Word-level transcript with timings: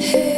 Hey. 0.00 0.37